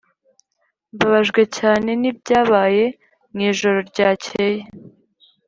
]mbabajwe 0.93 1.41
cyane 1.57 1.89
nibyabaye 2.01 2.85
mu 3.33 3.39
ijoro 3.49 3.77
ryakeye. 3.89 4.59